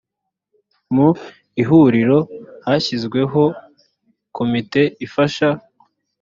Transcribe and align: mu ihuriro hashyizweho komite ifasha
mu 0.95 1.07
ihuriro 1.61 2.19
hashyizweho 2.65 3.41
komite 4.37 4.81
ifasha 5.05 5.47